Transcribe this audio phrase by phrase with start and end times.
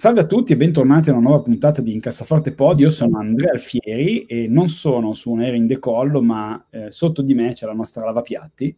[0.00, 2.80] Salve a tutti e bentornati a una nuova puntata di Incassaforte Pod.
[2.80, 7.20] Io sono Andrea Alfieri e non sono su un aereo in decollo, ma eh, sotto
[7.20, 8.74] di me c'è la nostra lavapiatti,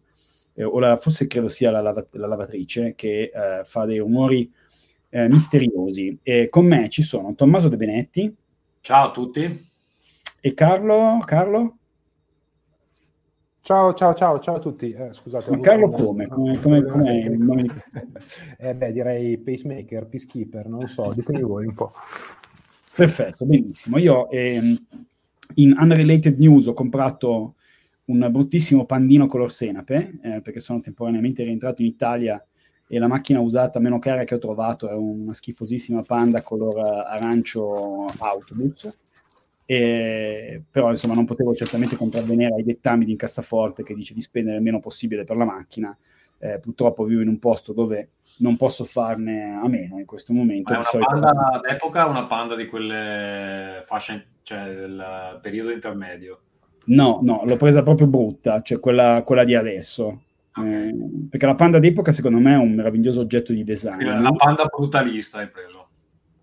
[0.55, 4.53] eh, o la, forse credo sia la, lava, la lavatrice, che eh, fa dei rumori
[5.11, 6.19] eh, misteriosi.
[6.25, 8.35] E con me ci sono Tommaso De Benetti.
[8.81, 9.71] Ciao a tutti.
[10.41, 11.21] E Carlo.
[11.25, 11.77] Carlo?
[13.65, 14.91] Ciao, ciao, ciao, ciao a tutti.
[14.91, 15.61] Eh, scusate.
[15.61, 15.97] Carlo una...
[15.97, 16.27] come?
[16.27, 17.67] come, come,
[18.59, 21.93] eh, beh, direi pacemaker, peacekeeper, non so, ditemi voi un po'.
[22.97, 23.99] Perfetto, benissimo.
[23.99, 24.77] Io ehm,
[25.55, 27.55] in Unrelated News ho comprato
[28.07, 32.45] un bruttissimo pandino color senape, eh, perché sono temporaneamente rientrato in Italia
[32.89, 38.07] e la macchina usata meno cara che ho trovato è una schifosissima panda color arancio
[38.19, 39.12] autobus
[39.73, 44.57] e, però insomma non potevo certamente contravvenire ai dettami di incassaforte che dice di spendere
[44.57, 45.97] il meno possibile per la macchina.
[46.39, 50.75] Eh, purtroppo vivo in un posto dove non posso farne a meno in questo momento.
[50.75, 56.41] È una panda d'epoca una panda di quelle fasce, cioè del periodo intermedio?
[56.87, 60.23] No, no, l'ho presa proprio brutta, cioè quella, quella di adesso.
[60.55, 60.89] Okay.
[60.89, 60.95] Eh,
[61.31, 64.05] perché la panda d'epoca secondo me è un meraviglioso oggetto di design.
[64.05, 65.89] La panda brutalista hai preso.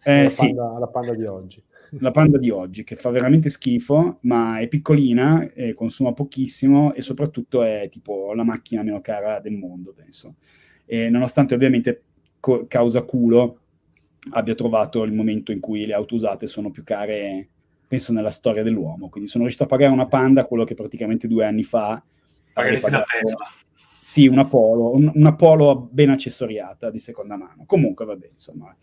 [0.02, 0.56] Eh, la, sì.
[0.56, 4.68] panda, la panda di oggi la Panda di oggi, che fa veramente schifo, ma è
[4.68, 10.36] piccolina, eh, consuma pochissimo e soprattutto è tipo la macchina meno cara del mondo, penso.
[10.86, 12.04] E nonostante ovviamente
[12.40, 13.60] co- causa culo
[14.32, 17.48] abbia trovato il momento in cui le auto usate sono più care,
[17.88, 19.10] penso, nella storia dell'uomo.
[19.10, 22.04] Quindi sono riuscito a pagare una Panda, quello che praticamente due anni fa...
[22.54, 23.46] Pagaresti la Tesla.
[24.04, 27.64] Sì, una Polo, un, una Polo ben accessoriata di seconda mano.
[27.66, 28.76] Comunque, vabbè, insomma,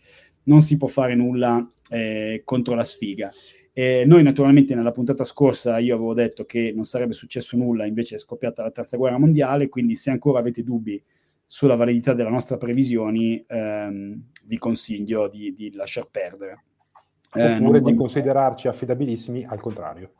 [0.47, 3.31] non si può fare nulla eh, contro la sfiga.
[3.71, 8.15] Eh, noi naturalmente nella puntata scorsa io avevo detto che non sarebbe successo nulla, invece
[8.15, 11.01] è scoppiata la terza guerra mondiale, quindi se ancora avete dubbi
[11.45, 16.63] sulla validità delle nostre previsioni, ehm, vi consiglio di, di lasciar perdere.
[17.33, 20.11] Eh, Oppure di considerarci affidabilissimi al contrario.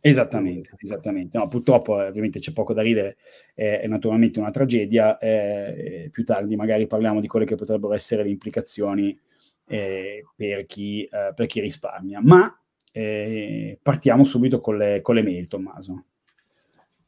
[0.00, 1.38] Esattamente, esattamente.
[1.38, 3.16] No, purtroppo eh, ovviamente c'è poco da ridere,
[3.54, 8.22] eh, è naturalmente una tragedia, eh, più tardi magari parliamo di quelle che potrebbero essere
[8.22, 9.18] le implicazioni
[9.66, 12.20] eh, per, chi, eh, per, chi, risparmia.
[12.22, 12.56] Ma
[12.92, 16.04] eh, partiamo subito con le, con le mail, Tommaso.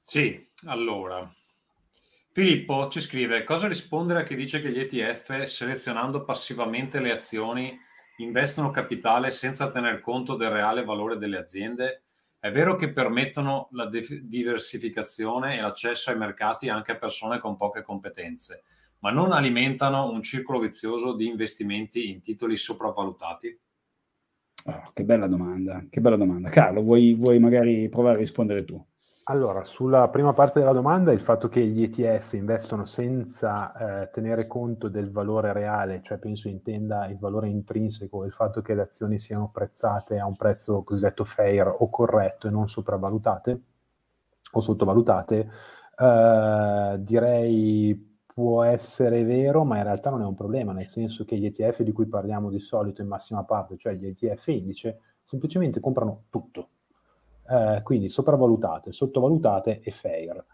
[0.02, 1.28] Sì, allora.
[2.32, 7.74] Filippo ci scrive cosa rispondere a chi dice che gli ETF selezionando passivamente le azioni
[8.18, 12.02] investono capitale senza tener conto del reale valore delle aziende?
[12.38, 17.82] È vero che permettono la diversificazione e l'accesso ai mercati anche a persone con poche
[17.82, 18.64] competenze,
[19.00, 23.60] ma non alimentano un circolo vizioso di investimenti in titoli sopravvalutati?
[24.66, 26.48] Oh, che bella domanda, che bella domanda.
[26.48, 28.84] Carlo, vuoi, vuoi magari provare a rispondere tu?
[29.28, 34.46] Allora, sulla prima parte della domanda, il fatto che gli ETF investono senza eh, tenere
[34.46, 39.18] conto del valore reale, cioè penso intenda il valore intrinseco, il fatto che le azioni
[39.18, 43.60] siano prezzate a un prezzo cosiddetto fair o corretto e non sopravvalutate
[44.52, 45.50] o sottovalutate,
[45.98, 51.38] eh, direi può essere vero, ma in realtà non è un problema, nel senso che
[51.38, 55.80] gli ETF di cui parliamo di solito in massima parte, cioè gli ETF indice, semplicemente
[55.80, 56.69] comprano tutto.
[57.48, 60.44] Eh, quindi sopravvalutate, sottovalutate e fair.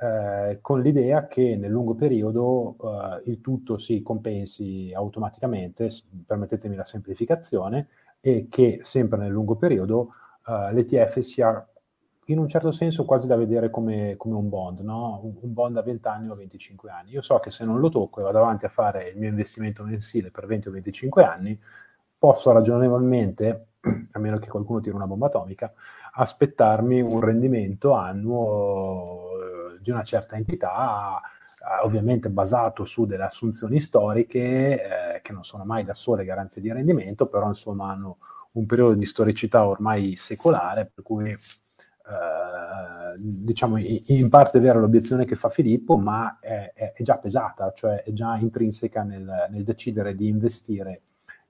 [0.00, 5.90] Eh, con l'idea che nel lungo periodo eh, il tutto si compensi automaticamente,
[6.24, 7.88] permettetemi la semplificazione,
[8.20, 10.12] e che sempre nel lungo periodo
[10.46, 11.62] eh, l'ETF sia
[12.30, 15.20] in un certo senso quasi da vedere come, come un bond, no?
[15.22, 17.10] un, bond a 20 anni o a 25 anni.
[17.12, 19.82] Io so che se non lo tocco e vado avanti a fare il mio investimento
[19.82, 21.58] mensile per 20 o 25 anni,
[22.18, 23.68] posso ragionevolmente,
[24.12, 25.72] a meno che qualcuno tiri una bomba atomica,
[26.12, 29.30] aspettarmi un rendimento annuo
[29.74, 35.44] eh, di una certa entità, eh, ovviamente basato su delle assunzioni storiche, eh, che non
[35.44, 38.18] sono mai da sole garanzie di rendimento, però insomma hanno
[38.52, 41.34] un periodo di storicità ormai secolare, per cui
[42.08, 47.72] eh, diciamo in parte è vera l'obiezione che fa Filippo, ma è, è, già pesata,
[47.72, 51.02] cioè è già intrinseca nel, nel, decidere di investire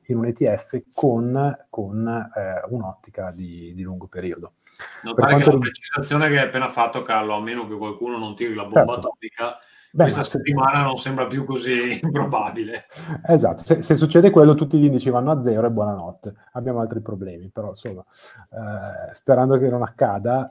[0.06, 4.55] in un ETF con, con eh, un'ottica di, di, lungo periodo.
[5.02, 8.54] Notare che la precisazione che hai appena fatto Carlo, a meno che qualcuno non tiri
[8.54, 9.08] la bomba certo.
[9.08, 9.58] atomica,
[9.90, 10.85] Beh, questa settimana se...
[10.85, 12.87] non sembra più così improbabile.
[13.26, 16.35] Esatto, se, se, succede quello tutti gli indici vanno a zero e buonanotte.
[16.52, 18.05] Abbiamo altri problemi, però insomma,
[18.50, 20.50] eh, sperando che non accada.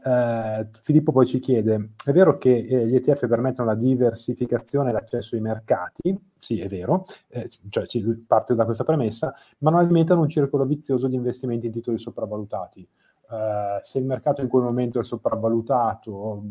[0.61, 4.93] Eh, Filippo poi ci chiede, è vero che eh, gli ETF permettono la diversificazione e
[4.93, 6.19] l'accesso ai mercati?
[6.39, 10.65] Sì, è vero, eh, cioè ci parte da questa premessa, ma non alimentano un circolo
[10.65, 12.87] vizioso di investimenti in titoli sopravvalutati.
[13.29, 16.43] Uh, se il mercato in quel momento è sopravvalutato,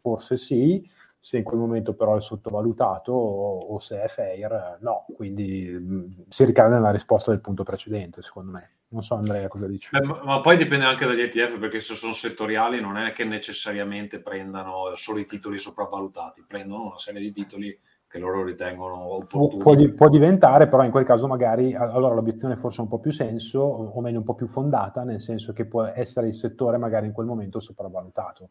[0.00, 0.88] forse sì,
[1.26, 5.06] se in quel momento però è sottovalutato o, o se è fair, no.
[5.12, 8.74] Quindi mh, si ricade nella risposta del punto precedente, secondo me.
[8.90, 9.88] Non so Andrea cosa dici.
[9.96, 13.24] Eh, ma, ma, poi dipende anche dagli ETF, perché se sono settoriali non è che
[13.24, 17.76] necessariamente prendano solo i titoli sopravvalutati, prendono una serie di titoli
[18.16, 19.62] che loro ritengono opportuni.
[19.62, 23.12] Può, può, diventare, però in quel caso magari allora l'obiezione forse ha un po' più
[23.12, 27.06] senso, o meglio un po' più fondata, nel senso che può essere il settore magari
[27.06, 28.50] in quel momento sopravvalutato.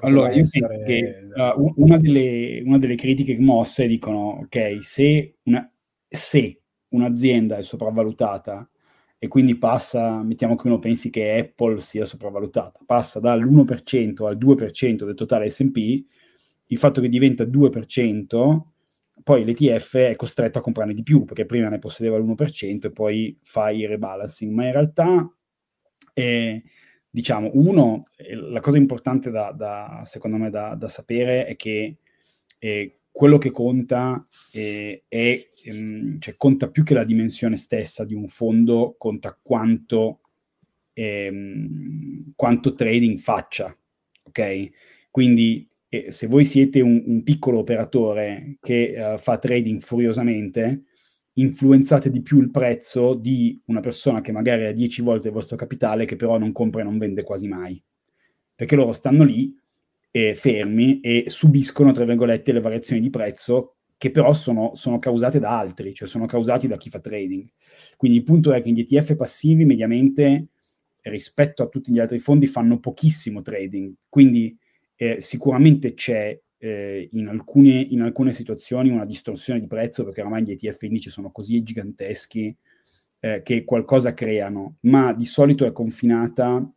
[0.00, 0.66] Allora, io essere...
[0.66, 5.70] penso che uh, una, delle, una, delle, critiche mosse dicono, ok, se, una,
[6.08, 8.68] se un'azienda è sopravvalutata
[9.18, 15.04] e quindi passa, mettiamo che uno pensi che Apple sia sopravvalutata, passa dall'1% al 2%
[15.04, 16.04] del totale S&P,
[16.68, 18.60] il fatto che diventa 2%
[19.22, 23.38] poi l'ETF è costretto a comprarne di più perché prima ne possedeva l'1% e poi
[23.42, 25.30] fa il rebalancing, ma in realtà
[26.12, 26.62] eh,
[27.10, 31.96] diciamo uno, eh, la cosa importante da, da secondo me da, da, sapere è che
[32.58, 34.22] eh, quello che conta
[34.52, 40.20] eh, è, ehm, cioè conta più che la dimensione stessa di un fondo, conta quanto,
[40.92, 43.74] ehm, quanto trading faccia,
[44.24, 44.70] ok?
[45.10, 45.66] Quindi
[46.04, 50.84] e se voi siete un, un piccolo operatore che uh, fa trading furiosamente,
[51.34, 55.56] influenzate di più il prezzo di una persona che magari ha 10 volte il vostro
[55.56, 57.82] capitale, che però non compra e non vende quasi mai.
[58.54, 59.54] Perché loro stanno lì
[60.10, 65.38] eh, fermi e subiscono, tra virgolette, le variazioni di prezzo che però sono, sono, causate
[65.38, 67.46] da altri, cioè sono causati da chi fa trading.
[67.96, 70.48] Quindi il punto è che gli ETF passivi mediamente
[71.02, 74.56] rispetto a tutti gli altri fondi fanno pochissimo trading, quindi
[74.96, 80.42] eh, sicuramente c'è eh, in, alcune, in, alcune, situazioni una distorsione di prezzo perché ormai
[80.42, 82.54] gli ETF indice sono così giganteschi
[83.20, 86.68] eh, che qualcosa creano, ma di solito è confinata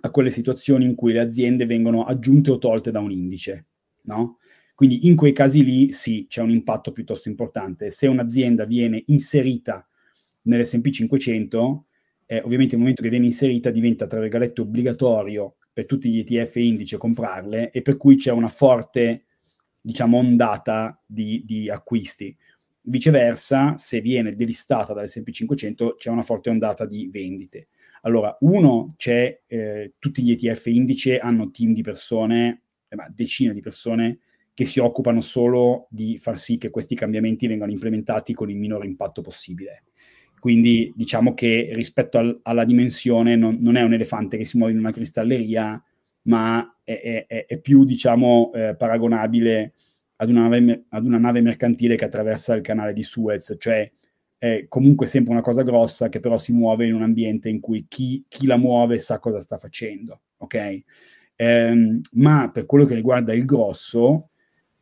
[0.00, 3.66] a quelle situazioni in cui le aziende vengono aggiunte o tolte da un indice,
[4.02, 4.38] no?
[4.74, 7.90] Quindi in quei casi lì sì, c'è un impatto piuttosto importante.
[7.90, 9.88] Se un'azienda viene inserita
[10.42, 11.86] nell'S&P 500,
[12.26, 16.54] eh, ovviamente nel momento che viene inserita diventa, tra virgolette, obbligatorio per tutti gli ETF
[16.56, 19.24] indice comprarle e per cui c'è una forte,
[19.82, 22.34] diciamo, ondata di, di acquisti.
[22.82, 27.68] Viceversa, se viene delistata dall'S&P 500, c'è una forte ondata di vendite.
[28.02, 33.60] Allora, uno, c'è, eh, tutti gli ETF indice hanno team di persone, eh, decine di
[33.60, 34.20] persone,
[34.54, 38.86] che si occupano solo di far sì che questi cambiamenti vengano implementati con il minore
[38.86, 39.82] impatto possibile.
[40.44, 44.72] Quindi diciamo che rispetto al, alla dimensione non, non, è un elefante che si muove
[44.72, 45.82] in una cristalleria,
[46.24, 49.72] ma è, è, è più diciamo, eh, paragonabile
[50.16, 53.90] ad una, nave, ad una, nave, mercantile che attraversa il canale di Suez, cioè
[54.36, 57.86] è comunque sempre una cosa grossa che però si muove in un ambiente in cui
[57.88, 60.82] chi, chi la muove sa cosa sta facendo, ok?
[61.36, 64.28] Eh, ma per quello che riguarda il grosso,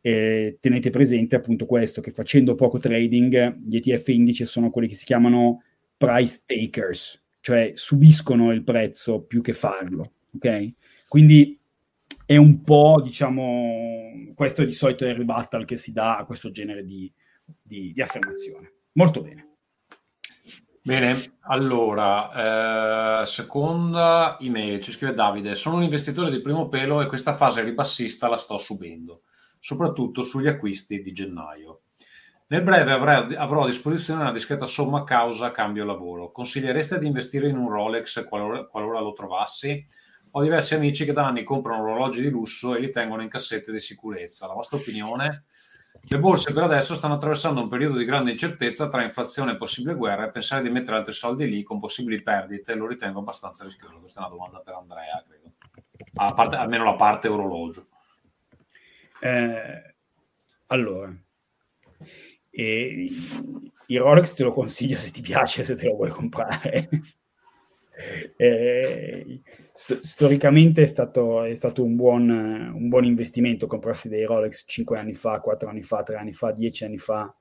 [0.05, 4.95] eh, tenete presente appunto questo, che facendo poco trading, gli ETF indice sono quelli che
[4.95, 5.63] si chiamano
[5.95, 10.73] price takers, cioè subiscono il prezzo più che farlo, ok?
[11.07, 11.57] Quindi
[12.25, 16.51] è un po', diciamo, questo di solito è il rebuttal che si dà a questo
[16.51, 17.09] genere di,
[17.61, 18.73] di, di affermazione.
[18.93, 19.51] Molto bene.
[20.81, 27.07] Bene, allora, eh, seconda email, ci scrive Davide, sono un investitore di primo pelo e
[27.07, 29.21] questa fase ribassista la sto subendo
[29.63, 31.83] soprattutto sugli acquisti di gennaio.
[32.47, 32.91] Nel breve
[33.37, 36.33] avrò a disposizione una discreta somma causa cambio lavoro.
[36.33, 39.87] Consigliereste di investire in un Rolex qualora, qualora lo trovassi?
[40.31, 43.71] Ho diversi amici che da anni comprano orologi di lusso e li tengono in cassette
[43.71, 44.47] di sicurezza.
[44.47, 45.45] La vostra opinione?
[46.09, 49.95] Le borse per adesso stanno attraversando un periodo di grande incertezza tra inflazione e possibile
[49.95, 53.99] guerra e pensare di mettere altri soldi lì con possibili perdite lo ritengo abbastanza rischioso.
[53.99, 55.53] Questa è una domanda per Andrea, credo.
[56.35, 57.87] Parte, almeno la parte orologio.
[59.23, 59.95] Eh,
[60.67, 61.15] allora,
[62.49, 63.07] eh,
[63.87, 66.89] il Rolex te lo consiglio se ti piace, se te lo vuoi comprare.
[68.35, 74.65] eh, st- storicamente è stato, è stato un, buon, un, buon, investimento comprarsi dei Rolex
[74.67, 77.33] 5 anni fa, 4 anni fa, 3 anni fa, 10 anni fa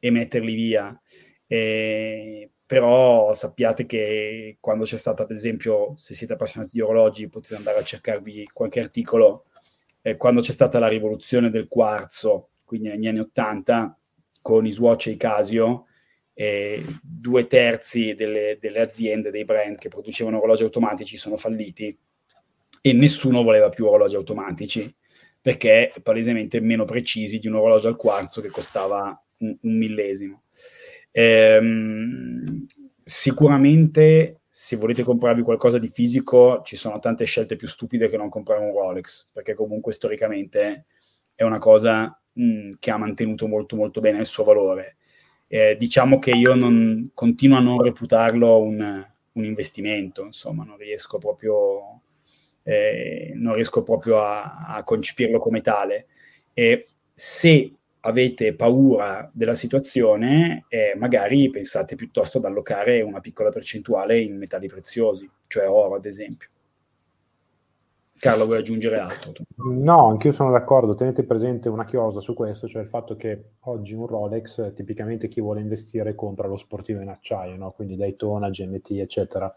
[0.00, 1.00] e metterli via.
[1.46, 7.54] Eh, però sappiate che quando c'è stata, ad esempio, se siete appassionati di orologi, potete
[7.54, 9.44] andare a cercarvi qualche articolo
[10.06, 13.98] eh, quando c'è stata la rivoluzione del quarzo, quindi negli anni 80,
[14.40, 15.86] con i Swatch e i Casio,
[16.32, 21.98] eh, due terzi delle, delle, aziende, dei brand che producevano orologi automatici sono falliti
[22.80, 24.94] e nessuno voleva più orologi automatici
[25.40, 30.42] perché palesemente meno precisi di un orologio al quarzo che costava un, un millesimo.
[31.10, 32.66] Ehm,
[33.02, 38.30] sicuramente se volete comprarvi qualcosa di fisico ci sono tante scelte più stupide che non
[38.30, 40.86] comprare un Rolex perché comunque storicamente
[41.34, 44.96] è una cosa mh, che ha mantenuto molto molto bene il suo valore
[45.48, 51.18] eh, diciamo che io non, continuo a non reputarlo un, un investimento, insomma, non riesco
[51.18, 52.00] proprio,
[52.62, 56.06] eh, non riesco proprio a, a, concepirlo come tale.
[56.52, 57.72] E se
[58.06, 64.68] avete paura della situazione, eh, magari pensate piuttosto ad allocare una piccola percentuale in metalli
[64.68, 66.48] preziosi, cioè oro ad esempio.
[68.16, 69.32] Carlo, vuoi aggiungere altro?
[69.56, 70.94] No, anch'io sono d'accordo.
[70.94, 75.42] Tenete presente una chiosa su questo, cioè il fatto che oggi un Rolex, tipicamente chi
[75.42, 77.72] vuole investire compra lo sportivo in acciaio, no?
[77.72, 79.54] quindi Daytona, GMT, eccetera.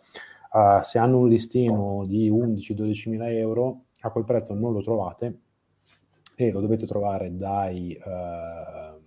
[0.52, 5.38] Uh, se hanno un listino di 11-12 mila euro, a quel prezzo non lo trovate
[6.46, 8.98] e lo dovete trovare dai, uh,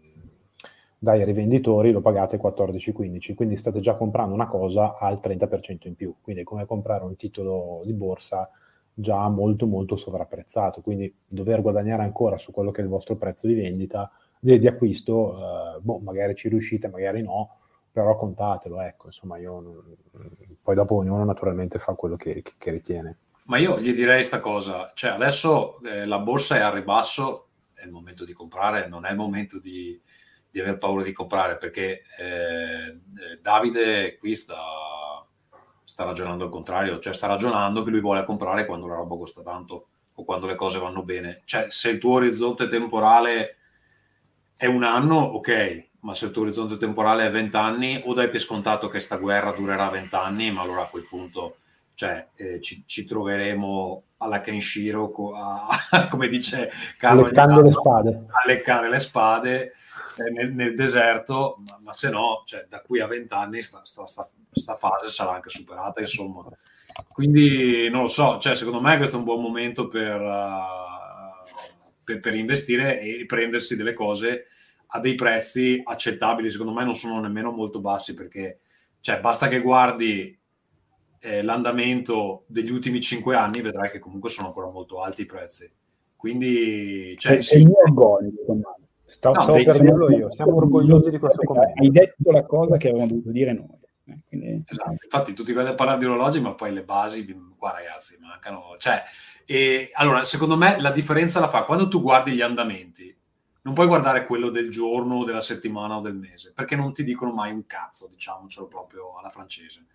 [0.98, 6.14] dai rivenditori, lo pagate 14-15, quindi state già comprando una cosa al 30% in più,
[6.20, 8.50] quindi è come comprare un titolo di borsa
[8.92, 13.46] già molto molto sovrapprezzato, quindi dover guadagnare ancora su quello che è il vostro prezzo
[13.46, 17.56] di vendita, di, di acquisto, eh, boh, magari ci riuscite, magari no,
[17.90, 19.84] però contatelo, ecco, insomma, io
[20.62, 23.16] poi dopo ognuno naturalmente fa quello che, che, che ritiene.
[23.44, 27.84] Ma io gli direi questa cosa, cioè adesso eh, la borsa è al ribasso, è
[27.84, 30.00] il momento di comprare, non è il momento di,
[30.48, 34.56] di aver paura di comprare, perché eh, eh Davide qui sta
[35.92, 39.42] sta ragionando al contrario, cioè sta ragionando che lui vuole comprare quando la roba costa
[39.42, 41.42] tanto o quando le cose vanno bene.
[41.44, 43.56] Cioè, se il tuo orizzonte temporale
[44.56, 48.30] è un anno, ok, ma se il tuo orizzonte temporale è 20 anni, o dai
[48.30, 51.58] per scontato che sta guerra durerà 20 anni, ma allora a quel punto
[52.02, 56.68] cioè, eh, ci, ci, troveremo alla Kenshiro, a, a, come dice
[56.98, 58.24] Carlo, leccando le spade.
[58.26, 62.98] a leccare le spade eh, nel, nel, deserto, ma, ma, se no, cioè, da qui
[62.98, 66.44] a 20 anni sta, sta, sta, sta, fase sarà anche superata, insomma.
[67.08, 71.44] Quindi non lo so, cioè, secondo me questo è un buon momento per, uh,
[72.02, 74.46] per, per investire e prendersi delle cose
[74.88, 78.58] a dei prezzi accettabili, secondo me non sono nemmeno molto bassi perché
[79.00, 80.36] cioè, basta che guardi
[81.22, 85.70] eh, l'andamento degli ultimi 5 anni, vedrai che comunque sono ancora molto alti i prezzi.
[86.16, 88.32] Quindi cioè, sei, sei sì, orgoglio,
[89.04, 91.82] Stavo, no, per dirlo io, siamo orgogliosi di questo commento.
[91.82, 93.78] Hai detto la cosa che avevamo dovuto dire noi.
[94.06, 94.62] Eh, quindi...
[94.66, 97.26] Esatto, infatti tutti quelli a parlare di orologi, ma poi le basi,
[97.58, 98.74] qua ragazzi, mancano.
[98.78, 99.02] Cioè,
[99.44, 103.14] e, allora, secondo me la differenza la fa quando tu guardi gli andamenti,
[103.62, 107.32] non puoi guardare quello del giorno, della settimana o del mese, perché non ti dicono
[107.32, 109.86] mai un cazzo, diciamocelo proprio alla francese.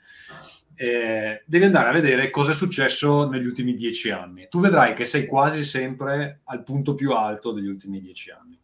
[0.73, 4.47] Eh, devi andare a vedere cosa è successo negli ultimi dieci anni.
[4.49, 8.57] Tu vedrai che sei quasi sempre al punto più alto degli ultimi dieci anni.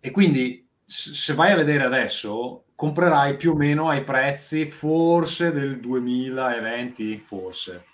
[0.00, 5.78] E quindi se vai a vedere adesso, comprerai più o meno ai prezzi forse del
[5.78, 7.84] 2020, forse,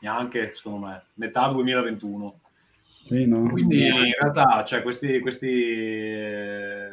[0.00, 2.40] neanche secondo me, metà 2021.
[3.08, 3.48] Sì, no?
[3.50, 5.18] Quindi in realtà cioè, questi...
[5.20, 6.88] questi eh...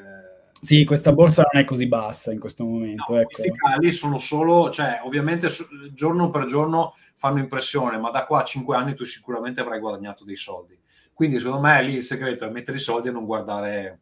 [0.61, 3.13] Sì, questa borsa non è così bassa in questo momento.
[3.13, 3.27] No, ecco.
[3.27, 5.47] Questi cali sono solo, cioè ovviamente
[5.93, 10.23] giorno per giorno fanno impressione, ma da qua a 5 anni tu sicuramente avrai guadagnato
[10.23, 10.79] dei soldi.
[11.13, 13.99] Quindi secondo me lì il segreto è mettere i soldi e non guardare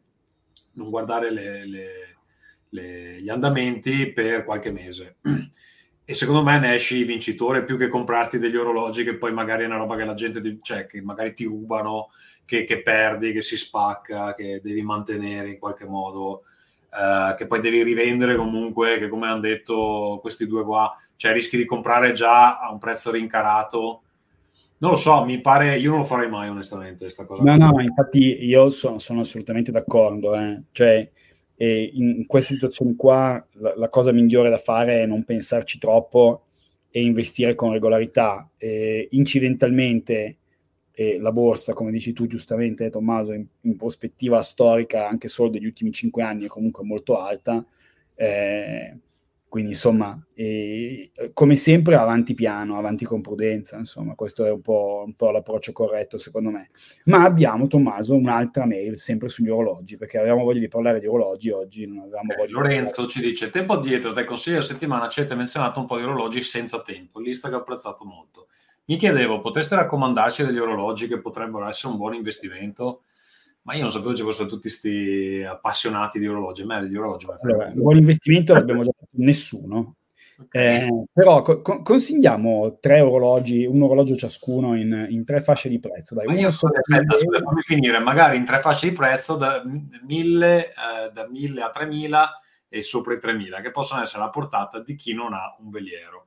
[0.74, 1.88] non guardare le, le,
[2.70, 5.16] le, gli andamenti per qualche mese.
[6.04, 9.66] E secondo me ne esci vincitore più che comprarti degli orologi che poi magari è
[9.66, 12.10] una roba che la gente, cioè che magari ti rubano,
[12.44, 16.42] che, che perdi, che si spacca, che devi mantenere in qualche modo,
[16.92, 21.56] eh, che poi devi rivendere comunque, che come hanno detto questi due qua, cioè rischi
[21.56, 24.02] di comprare già a un prezzo rincarato
[24.84, 27.42] non lo so, mi pare, io non lo farei mai onestamente questa cosa.
[27.42, 30.62] No, no, infatti io sono, sono assolutamente d'accordo, eh.
[30.72, 31.10] cioè
[31.56, 36.46] in, in queste situazioni qua la, la, cosa migliore da fare è non pensarci troppo
[36.90, 38.48] e investire con regolarità.
[38.56, 40.38] E, incidentalmente
[40.92, 45.66] eh, la borsa, come dici tu giustamente Tommaso, in, in, prospettiva storica anche solo degli
[45.66, 47.64] ultimi cinque anni è comunque molto alta.
[48.14, 48.96] Eh,
[49.54, 55.04] quindi insomma, eh, come sempre avanti piano, avanti con prudenza, insomma, questo è un po',
[55.06, 56.70] un po', l'approccio corretto secondo me.
[57.04, 61.50] Ma abbiamo, Tommaso, un'altra mail sempre sugli orologi, perché avevamo voglia di parlare di orologi
[61.50, 65.20] oggi, non avevamo eh, voglia Lorenzo ci dice, tempo addietro, dai consigli della settimana ci
[65.20, 68.48] avete menzionato un po' di orologi senza tempo, lista che ho apprezzato molto.
[68.86, 73.02] Mi chiedevo, potreste raccomandarci degli orologi che potrebbero essere un buon investimento?
[73.64, 76.62] Ma io non sapevo ci fossero tutti questi appassionati di orologi.
[76.62, 77.26] A me degli orologi.
[77.42, 79.96] Allora, un buon investimento l'abbiamo già fatto nessuno.
[80.36, 80.86] Okay.
[80.86, 86.14] Eh, però co- consigliamo tre orologi, un orologio ciascuno in, in tre fasce di prezzo.
[86.14, 89.62] Dai, Ma io sono aspetta, aspetta, fammi finire, magari in tre fasce di prezzo da
[89.64, 94.80] 1000, eh, da 1000 a 3000 e sopra i 3000, che possono essere la portata
[94.80, 96.26] di chi non ha un veliero.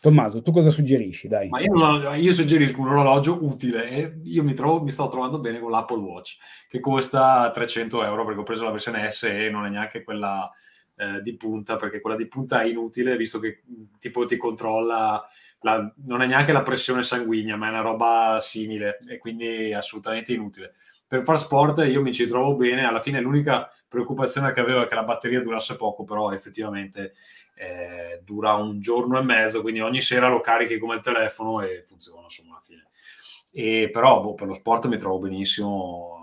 [0.00, 1.28] Tommaso, tu cosa suggerisci?
[1.28, 1.48] Dai.
[1.48, 5.70] Ma io, io, suggerisco un orologio utile io mi, trovo, mi, sto trovando bene con
[5.70, 6.36] l'Apple Watch
[6.68, 10.50] che costa 300 euro perché ho preso la versione SE e non è neanche quella
[10.96, 13.62] eh, di punta perché quella di punta è inutile visto che
[13.98, 15.22] tipo ti controlla
[15.60, 20.32] la, non è neanche la pressione sanguigna ma è una roba simile e quindi assolutamente
[20.32, 20.74] inutile.
[21.08, 24.86] Per far sport io mi ci trovo bene, alla fine l'unica preoccupazione che avevo è
[24.86, 27.14] che la batteria durasse poco, però effettivamente
[27.54, 31.82] eh, dura un giorno e mezzo, quindi ogni sera lo carichi come il telefono e
[31.86, 32.86] funziona insomma alla fine.
[33.50, 36.18] E però boh, per lo sport mi trovo benissimo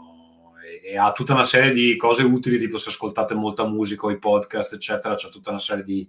[0.63, 4.11] e, e, ha tutta una serie di cose utili, tipo se ascoltate molta musica o
[4.11, 6.07] i podcast, eccetera, c'è tutta una serie di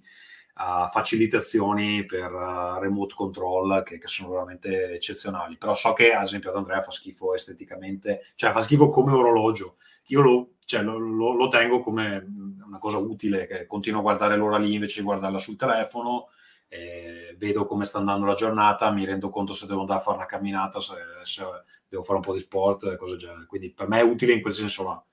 [0.56, 5.58] facilitazioni per uh, remote control che, che, sono veramente eccezionali.
[5.58, 9.76] Però so che ad esempio ad Andrea fa schifo esteticamente, cioè fa schifo come orologio.
[10.06, 12.24] Io lo, cioè, lo, lo, lo, tengo come
[12.64, 16.28] una cosa utile, che continuo a guardare l'ora lì invece di guardarla sul telefono,
[16.68, 20.16] eh, vedo come sta andando la giornata, mi rendo conto se devo andare a fare
[20.16, 21.44] una camminata, se, se
[21.88, 23.46] devo fare un po' di sport, cose del genere.
[23.46, 25.04] Quindi per me è utile in quel senso là,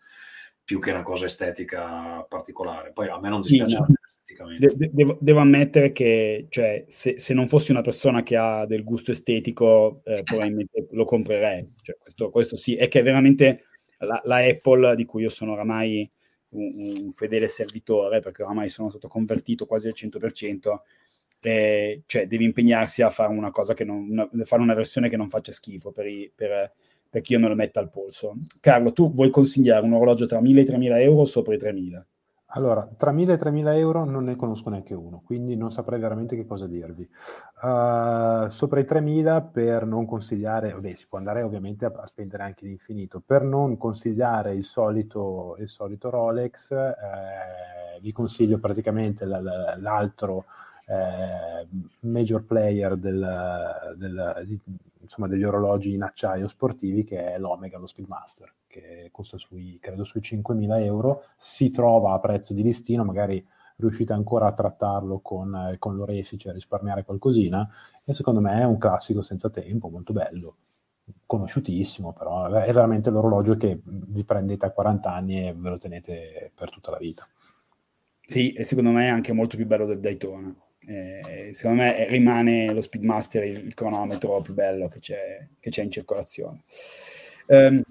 [0.63, 2.91] più che una cosa estetica particolare.
[2.93, 3.77] Poi a me non dispiace.
[4.22, 4.75] Sì, esteticamente.
[4.75, 8.83] De- devo, devo, ammettere che cioè, se, se, non fossi una persona che ha del
[8.83, 11.73] gusto estetico, eh, probabilmente lo comprerei.
[11.81, 13.65] Cioè, questo, questo sì, è che veramente
[13.99, 16.09] la, la, Apple, di cui io sono oramai
[16.49, 20.79] un, un, fedele servitore, perché oramai sono stato convertito quasi al 100%,
[21.41, 25.17] eh, cioè devi impegnarsi a fare una cosa che non, una, fare una versione che
[25.17, 26.73] non faccia schifo per, i, per,
[27.09, 28.35] per chi io me lo metta al polso.
[28.59, 32.07] Carlo, tu vuoi consigliare un orologio tra 1000 e 3000 euro sopra i 3000?
[32.55, 36.35] Allora, tra 1000 e 3000 euro non ne conosco neanche uno, quindi non saprei veramente
[36.35, 37.07] che cosa dirvi.
[37.61, 42.43] Uh, sopra i 3000 per non consigliare, vabbè, si può andare ovviamente a, a spendere
[42.43, 49.77] anche l'infinito, per non consigliare il solito, il solito Rolex, eh, vi consiglio praticamente l-
[49.79, 50.45] l'altro
[50.93, 51.67] eh,
[52.01, 54.59] major player del, del, di,
[55.01, 60.03] insomma, degli orologi in acciaio sportivi che è l'Omega, lo Speedmaster che costa sui, credo
[60.03, 65.75] sui 5.000 euro, si trova a prezzo di listino, magari riuscite ancora a trattarlo con,
[65.77, 67.69] con l'orefice, a risparmiare qualcosina,
[68.03, 70.55] e secondo me è un classico senza tempo, molto bello,
[71.25, 76.51] conosciutissimo, però è veramente l'orologio che vi prendete a 40 anni e ve lo tenete
[76.55, 77.27] per tutta la vita.
[78.25, 80.53] Sì, e secondo me è anche molto più bello del Daytona.
[80.85, 85.91] Eh, secondo me rimane lo Speedmaster il, cronometro più bello che c'è, che c'è in
[85.91, 86.63] circolazione.
[87.47, 87.81] Um,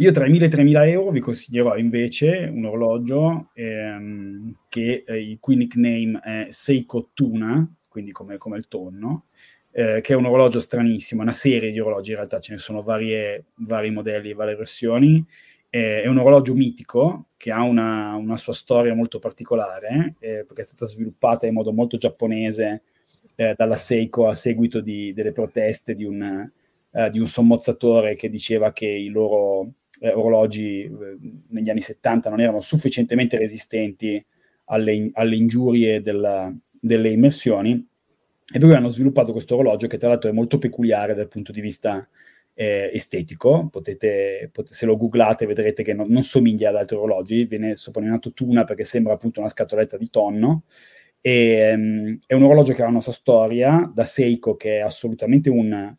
[0.00, 5.04] io tra i 1000 e i 3000 euro vi consiglierò invece un orologio ehm, che,
[5.06, 9.24] eh, il cui nickname è Seiko Tuna, quindi come, come il tonno,
[9.72, 12.80] eh, che è un orologio stranissimo, una serie di orologi, in realtà ce ne sono
[12.80, 15.24] varie, vari modelli, varie versioni.
[15.70, 20.64] È un orologio mitico che ha una, una sua storia molto particolare, eh, perché è
[20.64, 22.82] stata sviluppata in modo molto giapponese
[23.34, 26.50] eh, dalla Seiko a seguito di, delle proteste di un,
[26.90, 30.90] eh, di un sommozzatore che diceva che i loro eh, orologi eh,
[31.48, 34.24] negli anni 70 non erano sufficientemente resistenti
[34.66, 37.86] alle, alle ingiurie della, delle immersioni
[38.50, 41.60] e poi hanno sviluppato questo orologio che tra l'altro è molto peculiare dal punto di
[41.60, 42.06] vista
[42.60, 47.44] eh, estetico, potete, potete, se lo googlate vedrete che non, non, somiglia ad altri orologi,
[47.44, 50.64] viene soprannominato Tuna perché sembra appunto una scatoletta di tonno,
[51.20, 55.50] e, um, è un orologio che ha una sua storia, da Seiko che è assolutamente
[55.50, 55.96] un,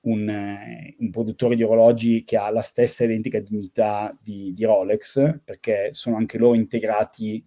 [0.00, 0.56] un,
[0.98, 6.16] un, produttore di orologi che ha la stessa identica dignità di, di Rolex, perché sono
[6.16, 7.42] anche loro integrati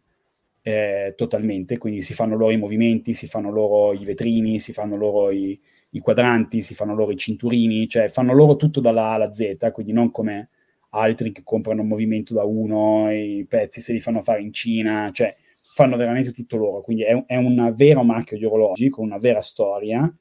[0.63, 4.95] eh, totalmente, quindi si fanno loro i movimenti, si fanno loro i vetrini, si fanno
[4.95, 5.60] loro i,
[5.95, 9.71] i, quadranti, si fanno loro i cinturini, cioè fanno loro tutto dalla A alla Z,
[9.71, 10.49] quindi non come
[10.89, 15.10] altri che comprano un movimento da uno i pezzi se li fanno fare in Cina,
[15.12, 19.17] cioè fanno veramente tutto loro, quindi è, è un vero marchio di orologi con una
[19.17, 20.12] vera storia.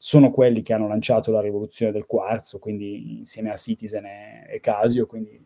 [0.00, 4.60] Sono quelli che hanno lanciato la rivoluzione del quarzo, quindi insieme a Citizen e, e
[4.60, 5.40] Casio, quindi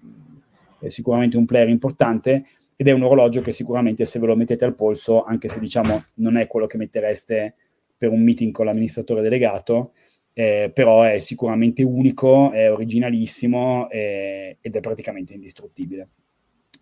[0.78, 2.44] è sicuramente un player importante
[2.76, 6.04] ed è un orologio che sicuramente se ve lo mettete al polso, anche se diciamo
[6.16, 7.54] non è quello che mettereste
[8.02, 9.92] per un meeting con l'amministratore delegato,
[10.32, 16.08] eh, però è sicuramente unico, è originalissimo eh, ed è praticamente indistruttibile.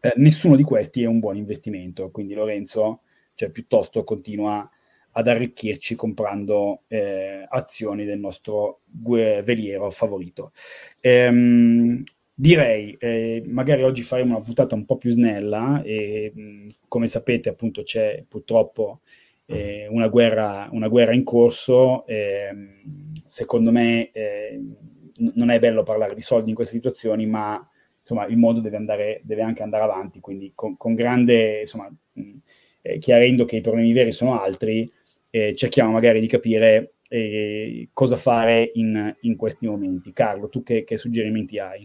[0.01, 3.03] Eh, nessuno di questi è un buon investimento, quindi Lorenzo
[3.35, 4.67] cioè, piuttosto continua
[5.11, 10.53] ad arricchirci comprando eh, azioni del nostro veliero favorito.
[11.03, 12.03] Ehm,
[12.33, 17.51] direi, eh, magari oggi faremo una puntata un po' più snella e mh, come sapete
[17.51, 19.01] appunto c'è purtroppo
[19.51, 24.61] eh, una, guerra, una, guerra, in corso, ehm, secondo me eh,
[25.35, 29.21] non è bello parlare di soldi in queste situazioni, ma insomma il mondo deve, andare,
[29.25, 32.37] deve anche andare avanti, quindi con, con grande, insomma, mh,
[32.83, 34.91] eh, chiarendo che i problemi veri sono altri,
[35.31, 36.95] eh, cerchiamo magari di capire
[37.93, 40.13] cosa fare in, in, questi momenti.
[40.13, 41.85] Carlo, tu che, che, suggerimenti hai?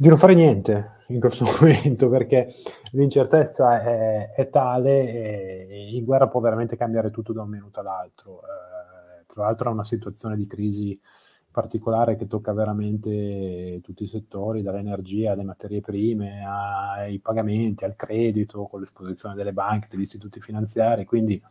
[0.00, 2.54] Di non fare niente in questo momento perché
[2.92, 7.80] l'incertezza è, è tale e, e, in guerra può veramente cambiare tutto da un minuto
[7.80, 8.42] all'altro.
[8.42, 11.00] Eh, tra l'altro è una situazione di crisi
[11.50, 18.66] particolare che tocca veramente tutti i settori, dall'energia alle materie prime, ai pagamenti, al credito,
[18.66, 21.42] con l'esposizione delle banche, degli istituti finanziari, quindi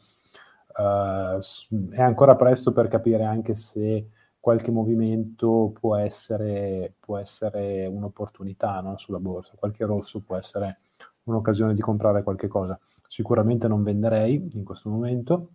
[0.77, 4.07] uh, è ancora presto per capire anche se
[4.39, 8.97] qualche movimento può essere, può essere un'opportunità no?
[8.97, 10.80] sulla borsa, qualche rosso può essere
[11.23, 12.80] un'occasione di comprare qualche cosa.
[13.08, 15.50] Sicuramente non venderei in questo momento.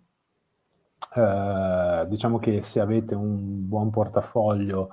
[1.15, 4.89] Uh, diciamo che se avete un buon portafoglio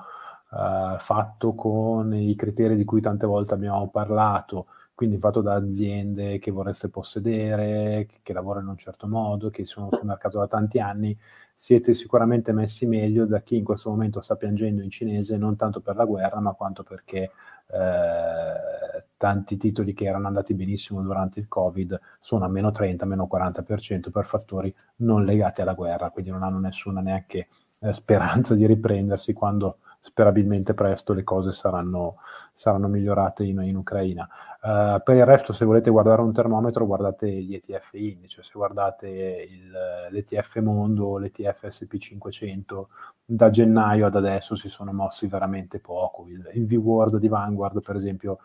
[0.52, 4.65] uh, fatto con i criteri di cui tante volte abbiamo parlato,
[4.99, 9.88] quindi fatto da aziende che vorreste possedere, che, lavorano in un certo modo, che sono
[9.89, 11.17] sul mercato da tanti anni,
[11.55, 15.79] siete sicuramente messi meglio da chi in questo momento sta piangendo in cinese non tanto
[15.79, 17.31] per la guerra, ma quanto perché
[17.67, 23.25] eh, tanti titoli che erano andati benissimo durante il Covid sono a meno 30, meno
[23.31, 27.47] 40% per fattori non legati alla guerra, quindi non hanno nessuna neanche
[27.79, 32.17] eh, speranza di riprendersi quando sperabilmente presto le cose saranno,
[32.53, 34.27] saranno migliorate in, in Ucraina.
[34.62, 39.08] Uh, per il resto, se volete guardare un termometro, guardate gli ETF indice, se guardate
[39.08, 39.72] il,
[40.10, 42.86] l'ETF Mondo, l'ETF SP500,
[43.24, 46.28] da gennaio ad adesso si sono mossi veramente poco.
[46.28, 48.39] Il, il V-Word di Vanguard, per esempio,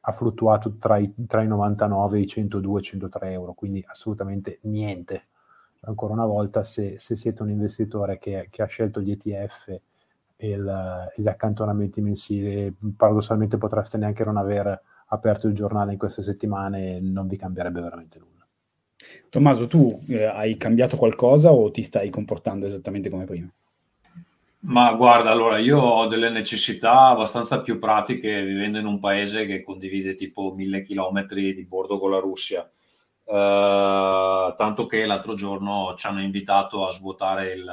[0.00, 5.28] ha fluttuato tra i, tra i 99 e i 102 103 euro, quindi assolutamente niente.
[5.82, 9.78] Ancora una volta, se, se siete un investitore che, che ha scelto gli ETF
[10.36, 10.58] e
[11.16, 17.26] gli accantonamenti mensili, paradossalmente potreste neanche non aver aperto il giornale in queste settimane non
[17.26, 18.46] vi cambierebbe veramente nulla.
[19.28, 23.52] Tommaso, tu eh, hai cambiato qualcosa o ti stai comportando esattamente come prima?
[24.64, 29.62] Ma guarda, allora io ho delle necessità abbastanza più pratiche vivendo in un paese che
[29.62, 32.70] condivide tipo mille chilometri di bordo con la Russia.
[33.24, 37.72] Uh, tanto che l'altro giorno ci hanno invitato a svuotare il,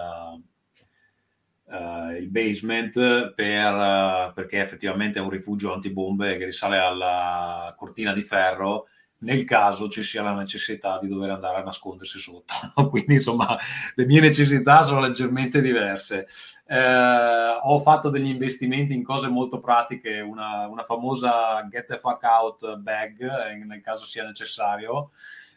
[1.69, 8.13] uh, il basement per, uh, perché effettivamente è un rifugio antibombe che risale alla cortina
[8.13, 8.87] di ferro
[9.19, 12.53] nel caso ci sia la necessità di dover andare a nascondersi sotto.
[12.89, 13.57] Quindi insomma
[13.95, 16.27] le mie necessità sono leggermente diverse.
[16.65, 22.23] Eh, ho fatto degli investimenti in cose molto pratiche, una, una famosa get the fuck
[22.23, 25.11] out bag eh, nel caso sia necessario.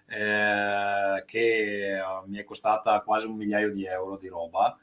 [0.07, 4.77] Eh, che mi è costata quasi un migliaio di euro di roba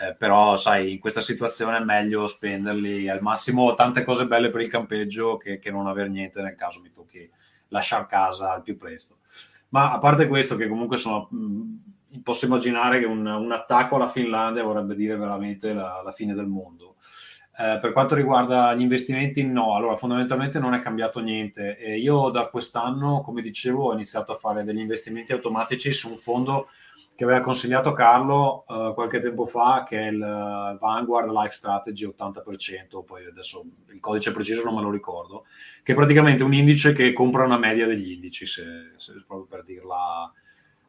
[0.00, 4.62] eh, però sai, in questa situazione è meglio spenderli al massimo tante cose belle per
[4.62, 7.28] il campeggio che, che non aver niente nel caso mi tocchi
[7.68, 9.18] lasciare casa al più presto.
[9.68, 14.08] Ma a parte questo, che comunque sono, mh, posso immaginare che un, un, attacco alla
[14.08, 16.96] Finlandia vorrebbe dire veramente la, la fine del mondo.
[17.58, 21.76] Eh, per quanto riguarda gli investimenti, no, allora fondamentalmente non è cambiato niente.
[21.76, 26.16] E io da quest'anno, come dicevo, ho iniziato a fare degli investimenti automatici su un
[26.16, 26.68] fondo
[27.20, 32.06] che aveva consigliato Carlo uh, qualche tempo fa, che è il uh, Vanguard Life Strategy
[32.06, 35.44] 80%, poi adesso il codice preciso non me lo ricordo,
[35.82, 39.64] che è praticamente un indice che compra una media degli indici, se, se proprio per
[39.64, 40.32] dirla,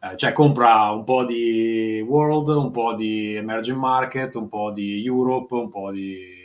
[0.03, 5.03] eh, cioè compra un po' di World, un po' di Emerging Market, un po' di
[5.05, 6.40] Europe, un po' di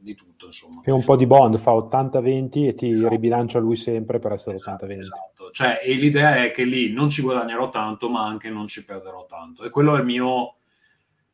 [0.00, 0.46] di tutto.
[0.46, 0.82] Insomma.
[0.84, 3.08] E un po' di bond fa 80-20 e ti esatto.
[3.08, 4.98] ribilancia lui sempre per essere esatto, 80-20.
[4.98, 5.50] Esatto.
[5.50, 9.26] Cioè, e l'idea è che lì non ci guadagnerò tanto, ma anche non ci perderò
[9.26, 9.64] tanto.
[9.64, 10.56] E quello è il mio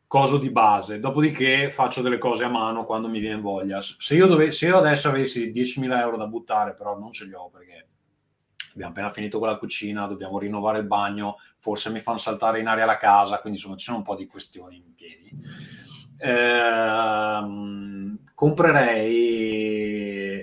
[0.06, 1.00] coso di base.
[1.00, 3.80] Dopodiché faccio delle cose a mano quando mi viene voglia.
[3.80, 7.34] Se io, dove, se io adesso avessi 10.000 euro da buttare, però non ce li
[7.34, 7.86] ho perché
[8.72, 12.66] abbiamo appena finito con la cucina, dobbiamo rinnovare il bagno, forse mi fanno saltare in
[12.66, 15.30] aria la casa, quindi insomma ci sono un po' di questioni in piedi.
[16.18, 19.14] Ehm, comprerei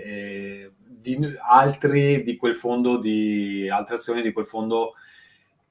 [0.03, 4.93] eh, di, altri di quel fondo di altre azioni di quel fondo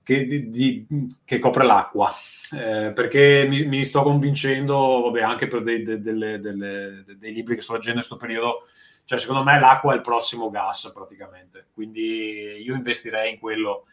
[0.02, 0.86] che, di, di,
[1.24, 2.12] che copre l'acqua.
[2.52, 7.54] Eh, perché mi, mi, sto convincendo vabbè, anche per dei, dei, delle, delle, dei libri
[7.54, 8.66] che sto leggendo in questo periodo
[9.04, 11.66] cioè secondo me l'acqua è il prossimo gas praticamente.
[11.74, 13.86] Quindi io investirei in quello.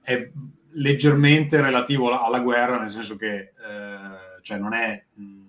[0.00, 0.30] È
[0.72, 5.45] leggermente relativo alla guerra, nel senso che eh, cioè non è mh,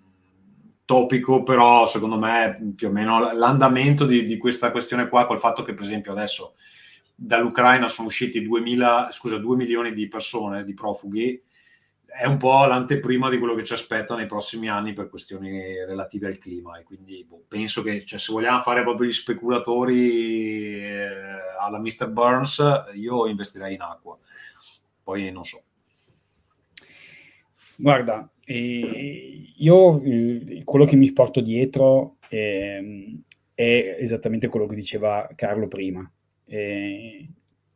[0.88, 5.62] topico, però secondo me più o meno l'andamento di, di, questa questione qua, col fatto
[5.62, 6.56] che per esempio adesso
[7.14, 11.44] dall'Ucraina sono usciti 2000, scusa, 2 milioni di persone, di profughi,
[12.06, 16.28] è un po' l'anteprima di quello che ci aspetta nei prossimi anni per questioni relative
[16.28, 21.10] al clima e quindi boh, penso che cioè, se vogliamo fare proprio gli speculatori eh,
[21.60, 22.10] alla Mr.
[22.10, 22.64] Burns
[22.96, 24.18] io investirei in acqua
[25.04, 25.62] poi non so
[27.76, 30.02] guarda eh, io
[30.64, 32.82] quello che mi porto dietro è,
[33.54, 36.10] è, esattamente quello che diceva Carlo prima
[36.46, 37.28] eh,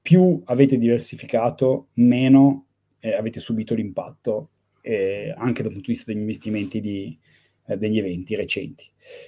[0.01, 2.67] più avete diversificato meno
[2.99, 7.17] eh, avete subito l'impatto eh, anche dal punto di vista degli investimenti di,
[7.67, 8.85] eh, degli eventi recenti.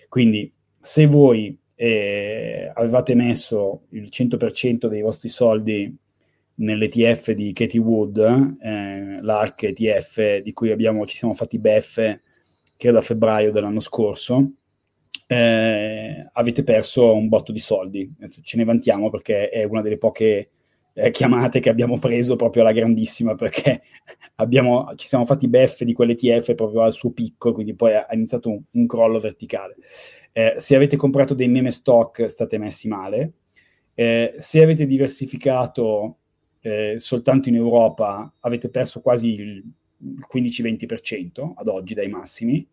[0.08, 5.96] Quindi se voi eh, avevate messo il 100% dei vostri soldi
[6.56, 8.18] nell'ETF di Katie Wood,
[8.62, 12.22] eh, l'ARC ETF di cui abbiamo, ci siamo fatti beffe,
[12.78, 14.52] credo a febbraio dell'anno scorso,
[15.28, 18.13] eh, avete perso un botto di soldi.
[18.42, 20.50] Ce ne vantiamo perché è una delle poche
[20.94, 23.82] eh, chiamate che abbiamo preso proprio alla grandissima perché
[24.36, 28.50] abbiamo, ci siamo fatti beffe di quell'ETF proprio al suo picco, quindi poi ha iniziato
[28.50, 29.76] un, un crollo verticale.
[30.32, 33.34] Eh, se avete comprato dei meme stock state messi male,
[33.96, 36.18] eh, se avete diversificato
[36.65, 39.63] eh, soltanto in Europa avete perso quasi il
[40.34, 42.65] 15-20% ad oggi dai massimi,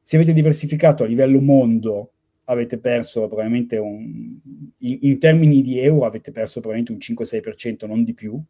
[0.00, 2.12] se avete diversificato a livello mondo
[2.44, 4.38] avete perso probabilmente un,
[4.78, 8.42] in, in, termini di euro avete perso probabilmente un 5-6%, non di più,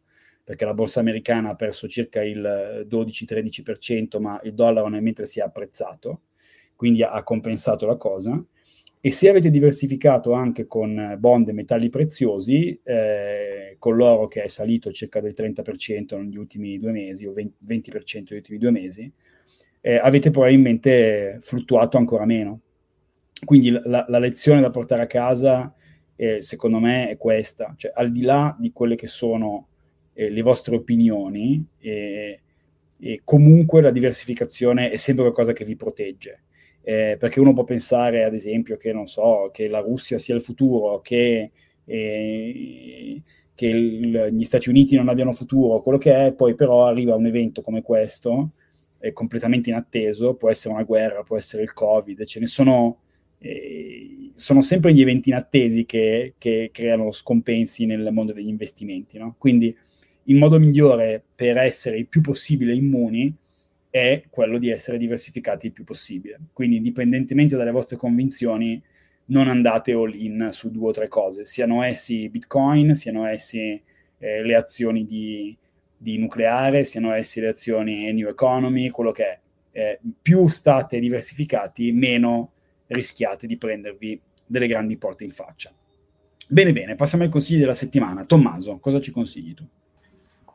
[0.43, 5.39] perché la borsa americana ha perso circa il 12-13%, ma il dollaro nel mentre si
[5.39, 6.21] è apprezzato,
[6.75, 8.41] quindi ha, ha compensato la cosa.
[9.05, 14.47] E se avete diversificato anche con bond e metalli preziosi, eh, con l'oro che è
[14.47, 19.11] salito circa del 30% negli ultimi due mesi, o 20%, 20% negli ultimi due mesi,
[19.81, 22.61] eh, avete probabilmente fluttuato ancora meno
[23.43, 25.73] quindi la, la, lezione da portare a casa,
[26.15, 29.67] eh, secondo me, è questa, cioè al di là di quelle che sono
[30.13, 32.39] eh, le vostre opinioni, eh,
[33.23, 36.43] comunque la diversificazione è sempre qualcosa che vi protegge.
[36.87, 41.01] Eh, perché uno può pensare, ad esempio, che so, che la Russia sia il futuro,
[41.01, 41.51] che,
[41.83, 43.21] eh,
[43.55, 47.25] che il, gli Stati Uniti non abbiano futuro, quello che è, poi però arriva un
[47.25, 48.51] evento come questo,
[48.99, 52.99] è completamente inatteso, può essere una guerra, può essere il Covid, ce ne sono
[53.39, 59.17] eh, sono sempre gli eventi inattesi che, che, creano scompensi nel mondo degli investimenti.
[59.17, 59.35] No?
[59.37, 59.75] Quindi
[60.23, 63.33] il modo migliore per essere il più possibile immuni
[63.95, 66.37] è quello di essere diversificati il più possibile.
[66.51, 68.83] Quindi, indipendentemente dalle vostre convinzioni,
[69.27, 73.81] non andate all in su due o tre cose, siano essi Bitcoin, siano essi
[74.17, 75.57] eh, le azioni di,
[75.95, 79.39] di, nucleare, siano essi le azioni New Economy, quello che è.
[79.71, 82.51] Eh, più state diversificati, meno
[82.87, 85.73] rischiate di prendervi delle grandi porte in faccia.
[86.49, 88.25] Bene, bene, passiamo ai consigli della settimana.
[88.25, 89.65] Tommaso, cosa ci consigli tu?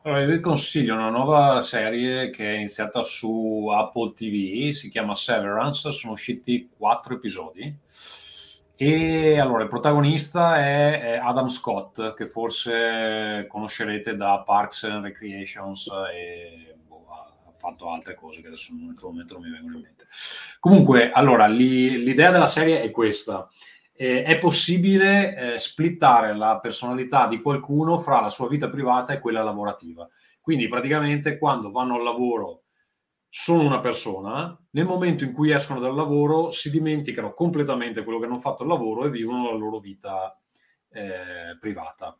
[0.03, 5.91] Allora, vi consiglio una nuova serie che è iniziata su Apple TV, si chiama Severance,
[5.91, 7.77] sono usciti quattro episodi.
[8.75, 16.71] E allora il protagonista è, Adam Scott, che forse conoscerete da Parks and Recreations e
[17.61, 20.07] fatto altre cose che adesso in questo momento non mi vengono in mente.
[20.59, 23.47] Comunque, allora, li, l'idea della serie è questa.
[24.01, 29.19] Eh, è possibile eh, splittare la personalità di qualcuno fra la sua vita privata e
[29.19, 30.09] quella lavorativa.
[30.39, 32.63] Quindi praticamente quando vanno al lavoro
[33.29, 38.25] sono una persona, nel momento in cui escono dal lavoro si dimenticano completamente quello che
[38.25, 40.35] hanno fatto al lavoro e vivono la loro vita
[40.89, 42.17] eh, privata.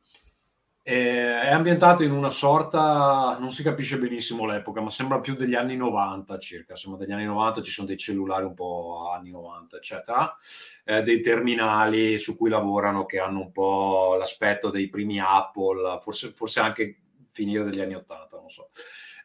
[0.84, 5.76] È ambientato in una sorta, non si capisce benissimo l'epoca, ma sembra più degli anni
[5.76, 6.76] 90 circa.
[6.76, 10.36] Sembra degli anni 90, ci sono dei cellulari un po' anni 90, eccetera,
[10.84, 16.32] eh, dei terminali su cui lavorano che hanno un po' l'aspetto dei primi Apple, forse,
[16.34, 16.98] forse anche
[17.32, 18.70] finire degli anni 80, non so.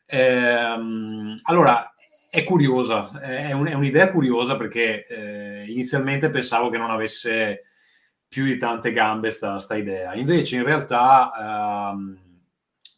[0.05, 1.95] Ehm, allora,
[2.29, 7.63] è curiosa, è, un, è, un'idea curiosa perché eh, inizialmente pensavo che non avesse
[8.29, 10.15] più di tante gambe sta, sta idea.
[10.15, 12.19] Invece in realtà ehm,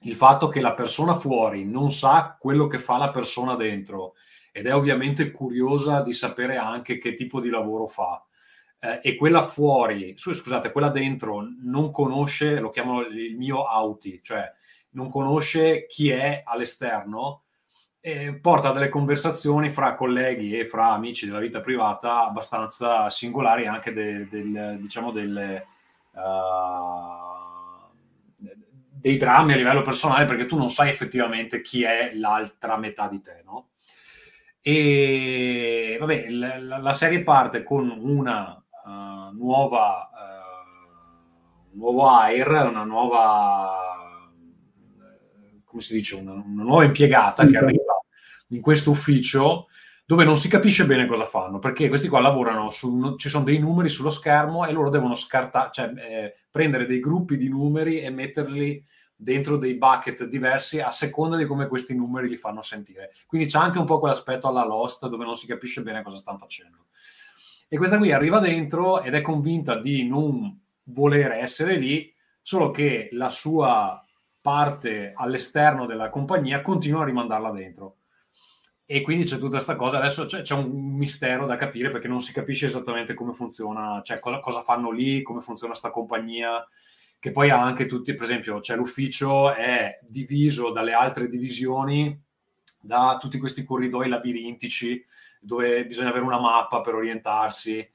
[0.03, 4.15] il fatto che la persona fuori non sa quello che fa la persona dentro
[4.53, 8.23] ed è ovviamente curiosa di sapere anche che tipo di lavoro fa.
[8.81, 14.51] Eh, e quella fuori, scusate, quella dentro non conosce, lo chiamo il mio auti, cioè
[14.91, 17.45] non conosce chi è all'esterno,
[18.01, 23.67] e porta a delle conversazioni fra colleghi e fra amici della vita privata abbastanza singolari
[23.67, 25.67] anche del, del, diciamo delle,
[26.13, 27.19] uh,
[29.01, 33.21] dei drammi a livello personale perché tu non sai effettivamente chi è l'altra metà di
[33.21, 33.69] te, no?
[34.61, 42.85] E vabbè, la, la serie parte con una uh, nuova, uh, un nuovo air, una
[42.85, 43.88] nuova,
[45.69, 48.01] come si dice, una, una nuova impiegata che arriva
[48.49, 49.69] in questo ufficio
[50.05, 53.59] dove non si capisce bene cosa fanno, perché questi qua lavorano, su, ci sono dei
[53.59, 58.09] numeri sullo schermo e loro devono scartare, cioè eh, prendere dei gruppi di numeri e
[58.09, 58.83] metterli
[59.15, 63.13] dentro dei bucket diversi a seconda di come questi numeri li fanno sentire.
[63.27, 66.39] Quindi c'è anche un po' quell'aspetto alla Lost dove non si capisce bene cosa stanno
[66.39, 66.87] facendo.
[67.69, 73.11] E questa qui arriva dentro ed è convinta di non volere essere lì, solo che
[73.13, 74.03] la sua
[74.41, 77.97] parte all'esterno della compagnia continua a rimandarla dentro
[78.91, 79.99] e quindi c'è tutta questa cosa.
[79.99, 84.19] Adesso c'è, c'è, un mistero da capire perché non si capisce esattamente come funziona, cioè
[84.19, 86.67] cosa, cosa fanno lì, come funziona questa compagnia,
[87.19, 92.19] che poi ha anche tutti, per esempio, cioè l'ufficio è diviso dalle altre divisioni
[92.81, 95.05] da tutti questi corridoi labirintici
[95.39, 97.87] dove bisogna avere una mappa per orientarsi.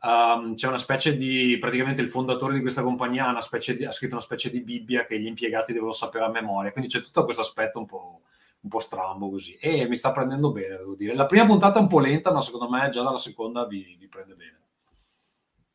[0.00, 4.14] Um, c'è una specie di praticamente il fondatore di questa compagnia ha, di, ha scritto
[4.14, 7.42] una specie di Bibbia che gli impiegati devono sapere a memoria, quindi c'è tutto questo
[7.42, 8.22] aspetto un po'
[8.60, 9.54] un po' strambo così.
[9.54, 11.14] E mi sta prendendo bene, devo dire.
[11.14, 14.08] La prima puntata è un po' lenta, ma secondo me già dalla seconda vi, vi
[14.08, 14.60] prende bene.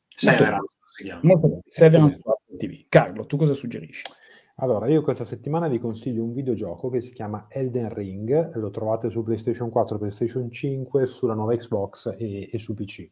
[0.07, 1.21] Severance si chiama.
[1.65, 2.19] Severance
[2.57, 2.85] TV.
[2.89, 4.01] Carlo, tu cosa suggerisci?
[4.57, 9.09] Allora, io questa settimana vi consiglio un videogioco che si chiama Elden Ring, lo trovate
[9.09, 13.09] su PlayStation 4, PlayStation 5, sulla nuova Xbox e, e su PC.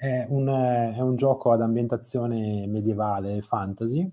[0.00, 4.10] È un, è un, gioco ad ambientazione medievale fantasy,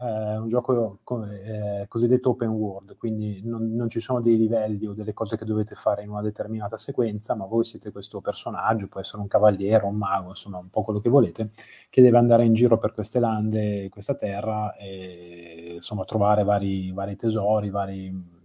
[0.00, 0.98] eh, un gioco
[1.30, 5.44] eh, cosiddetto open world, quindi non, non, ci sono dei livelli o delle cose che
[5.44, 9.84] dovete fare in una determinata sequenza, ma voi siete questo personaggio, può essere un cavaliere,
[9.84, 11.50] un mago, insomma un po' quello che volete,
[11.88, 17.14] che deve andare in giro per queste lande, questa terra e insomma trovare vari, vari
[17.14, 18.37] tesori, vari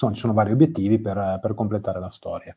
[0.00, 2.54] insomma ci sono vari obiettivi per, per completare la storia.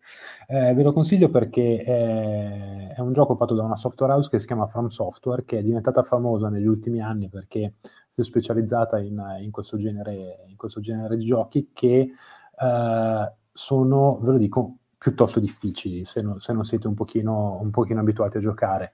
[0.47, 4.39] Eh, ve lo consiglio perché è, è, un gioco fatto da una software house che
[4.39, 7.73] si chiama From Software, che è diventata famosa negli ultimi anni perché
[8.09, 12.11] si è specializzata in, in, questo, genere, in questo, genere, di giochi che
[12.59, 17.71] eh, sono, ve lo dico, piuttosto difficili se, no, se non siete un pochino, un
[17.71, 18.93] pochino abituati a giocare.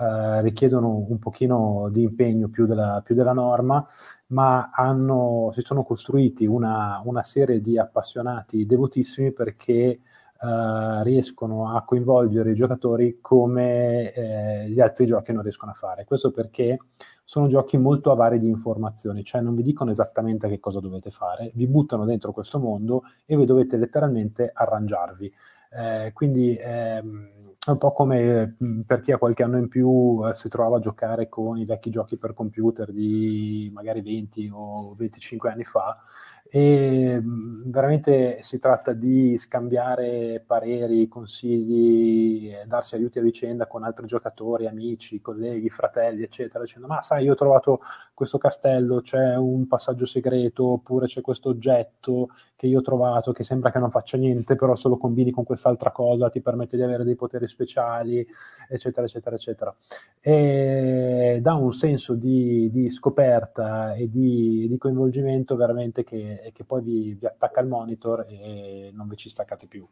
[0.00, 3.86] Uh, richiedono un pochino di impegno più della, più della norma
[4.28, 10.00] ma hanno, si sono costruiti una, una, serie di appassionati devotissimi perché
[10.40, 16.04] uh, riescono a coinvolgere i giocatori come eh, gli altri giochi non riescono a fare.
[16.04, 16.78] Questo perché
[17.24, 21.52] sono giochi molto avari di informazioni, cioè non vi dicono esattamente che cosa dovete fare,
[21.54, 25.32] vi buttano dentro questo mondo e voi dovete letteralmente arrangiarvi.
[25.72, 27.28] Eh, quindi ehm,
[27.66, 30.78] è un po' come mm, per chi ha qualche anno in più eh, si trovava
[30.78, 36.02] a giocare con i vecchi giochi per computer di magari 20 o 25 anni fa
[36.52, 44.66] e veramente si tratta di scambiare pareri, consigli, darsi aiuti a vicenda con altri giocatori,
[44.66, 47.80] amici, colleghi, fratelli, eccetera, dicendo ma sai io ho trovato
[48.14, 53.44] questo castello, c'è un passaggio segreto oppure c'è questo oggetto che io ho trovato che
[53.44, 56.82] sembra che non faccia niente, però se lo combini con quest'altra cosa ti permette di
[56.82, 58.26] avere dei poteri speciali,
[58.68, 59.74] eccetera, eccetera, eccetera.
[60.20, 66.64] E dà un senso di, di scoperta e di, di coinvolgimento veramente che e che
[66.64, 69.86] poi vi, vi, attacca il monitor e non vi ci staccate più.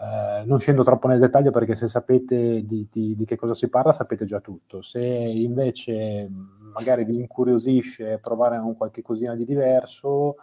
[0.00, 3.68] Eh, non scendo troppo nel dettaglio perché se sapete di, di, di, che cosa si
[3.68, 4.80] parla sapete già tutto.
[4.82, 6.30] Se invece
[6.72, 10.36] magari vi incuriosisce provare un qualche cosina di diverso,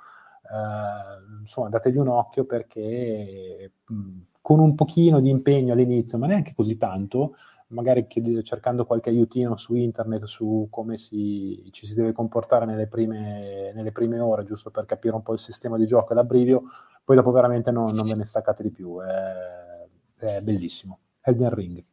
[0.43, 6.53] eh, insomma dategli un occhio perché mh, con un pochino di impegno all'inizio, ma neanche
[6.53, 7.35] così tanto,
[7.67, 8.07] magari
[8.43, 13.91] cercando qualche aiutino su internet su come si, ci si deve comportare nelle prime, nelle
[13.91, 16.63] prime, ore, giusto per capire un po' il sistema di gioco e l'abbrivio,
[17.03, 18.99] poi dopo veramente non, non ve ne staccate di più.
[19.01, 20.99] È, è bellissimo.
[21.21, 21.83] Elden Ring.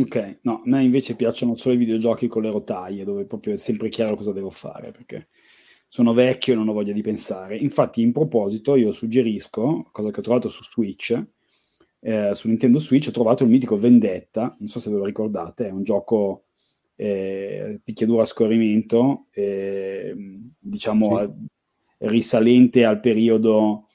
[0.00, 3.56] Ok, no, a me invece piacciono solo i videogiochi con le rotaie, dove proprio è
[3.56, 5.28] sempre chiaro cosa devo fare, perché
[5.86, 7.56] sono vecchio e non ho voglia di pensare.
[7.56, 11.24] Infatti, in proposito, io suggerisco, cosa che ho trovato su Switch,
[12.06, 15.68] eh, su Nintendo Switch ho trovato il mitico Vendetta, non so se ve lo ricordate,
[15.68, 16.44] è un gioco
[16.96, 20.14] eh, picchiaduro a scorrimento, eh,
[20.58, 21.30] diciamo sì.
[22.06, 23.88] risalente al periodo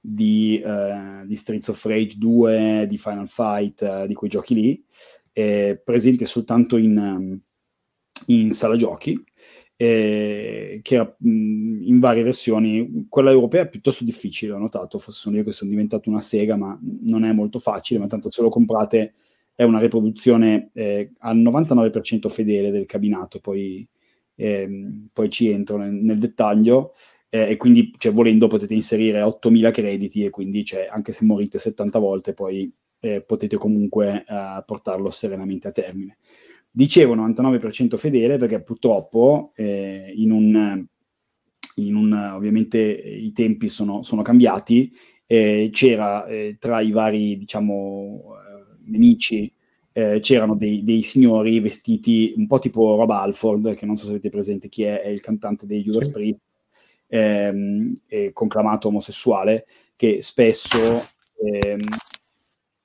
[0.00, 4.84] di, eh, di, Streets of Rage 2, di Final Fight, eh, di quei giochi lì,
[5.32, 7.38] presente soltanto in,
[8.26, 9.22] in sala giochi
[9.76, 13.06] eh, che era mh, in varie versioni.
[13.08, 16.56] Quella europea è piuttosto difficile, ho notato, forse sono io che sono diventato una sega,
[16.56, 19.14] ma non è molto facile, ma tanto se lo comprate
[19.54, 23.86] è una riproduzione eh, al 99% fedele del cabinato, poi
[24.36, 26.92] ehm, poi ci entro nel, nel dettaglio,
[27.28, 31.58] eh, e quindi cioè, volendo potete inserire 8.000 crediti e quindi cioè, anche se morite
[31.58, 36.18] 70 volte poi eh, potete comunque eh, portarlo serenamente a termine.
[36.76, 40.86] Dicevo 99% fedele perché purtroppo eh, in un,
[41.76, 48.34] in un, ovviamente i tempi sono, sono cambiati, eh, c'era eh, tra i vari diciamo,
[48.84, 49.50] nemici
[49.92, 54.10] eh, c'erano dei, dei, signori vestiti un po' tipo Rob Alford, che non so se
[54.10, 56.10] avete presente chi è, è il cantante dei Judas.
[56.10, 56.42] Priest,
[57.06, 58.00] ehm,
[58.34, 59.64] conclamato omosessuale,
[59.96, 61.02] che spesso,
[61.42, 61.78] ehm,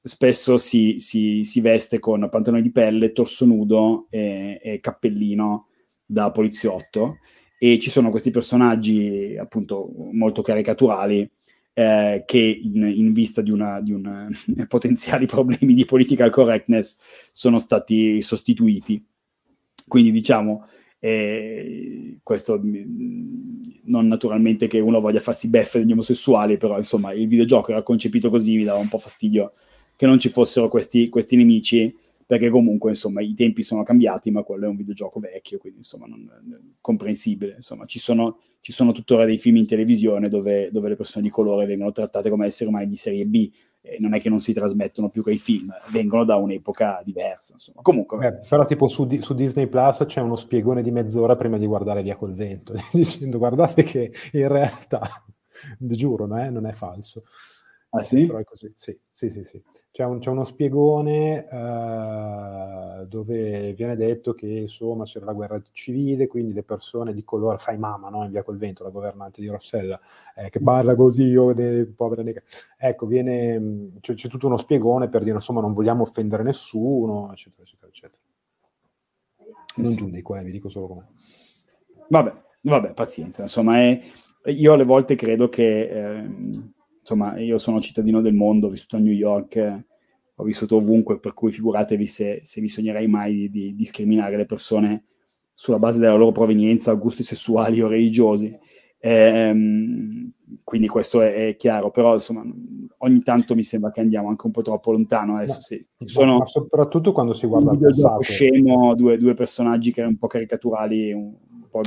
[0.02, 5.68] spesso si, si, si, veste con pantaloni di pelle, torso nudo e, e cappellino
[6.06, 7.18] da poliziotto.
[7.60, 11.30] E ci sono questi personaggi appunto molto caricaturali
[11.74, 14.28] eh, che in, in, vista di, una, di una,
[14.68, 16.97] potenziali problemi di political correctness
[17.32, 19.04] sono stati sostituiti.
[19.88, 20.66] Quindi diciamo,
[20.99, 27.28] eh, questo mm, non naturalmente che uno voglia farsi beffe degli omosessuali, però insomma il
[27.28, 29.54] videogioco era concepito così, mi dava un po' fastidio
[30.02, 31.95] che non ci fossero questi, questi nemici
[32.26, 36.08] perché comunque insomma i tempi sono cambiati, ma quello è un videogioco vecchio, quindi insomma
[36.08, 37.54] non, non, comprensibile.
[37.58, 41.30] Insomma, ci sono, ci sono, tuttora dei film in televisione dove, dove, le persone di
[41.30, 43.52] colore vengono trattate come esseri umani di serie B.
[43.82, 47.54] E non è che non si trasmettono più quei film, vengono da un'epoca diversa.
[47.54, 47.82] Insomma.
[47.84, 51.68] Comunque, eh, però tipo su, su, Disney Plus c'è uno spiegone di mezz'ora prima di
[51.68, 55.24] guardare via col vento, dicendo guardate che in realtà,
[55.78, 57.22] giuro, non è, non è falso.
[57.94, 58.26] Ah sì?
[58.26, 59.44] Però è così, sì, sì, sì.
[59.44, 59.62] sì.
[59.92, 66.28] C'è, un, c'è uno spiegone uh, dove viene detto che insomma c'era la guerra civile,
[66.28, 68.24] quindi le persone di colore, sai mamma, no?
[68.24, 70.00] in via col vento, la governante di Rossella,
[70.34, 72.42] eh, che parla così, io, de, povera nega.
[72.78, 77.64] Ecco, viene, c'è, c'è, tutto uno spiegone per dire insomma non vogliamo offendere nessuno, eccetera,
[77.64, 78.24] eccetera, eccetera.
[79.66, 79.98] Sì, non sì.
[79.98, 81.06] giudico, eh, vi dico solo com'è.
[82.08, 84.02] Vabbè, vabbè, pazienza, insomma, è,
[84.46, 85.82] io alle volte credo che...
[85.89, 86.80] Eh,
[87.12, 89.84] insomma, io sono cittadino del mondo, ho vissuto a New York,
[90.36, 95.05] ho vissuto ovunque, per cui figuratevi se, se bisognerei mai di, di, discriminare le persone
[95.53, 98.57] sulla base della loro provenienza, gusti sessuali o religiosi.
[98.99, 100.32] Ehm,
[100.64, 102.43] quindi questo è, è, chiaro, però insomma
[102.99, 105.36] ogni tanto mi sembra che andiamo anche un po' troppo lontano.
[105.36, 108.22] Adesso no, sì, sono ma soprattutto quando si guarda il passato.
[108.22, 111.34] scemo, due, due personaggi che erano un po' caricaturali, un,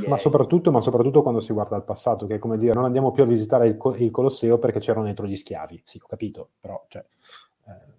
[0.06, 3.12] ma soprattutto, ma soprattutto, quando si guarda al passato, che è come dire, non andiamo
[3.12, 5.82] più a visitare il, il Colosseo perché c'erano dentro gli schiavi.
[5.84, 6.84] Sì, ho capito, però...
[6.88, 7.04] Cioè,
[7.66, 7.92] eh.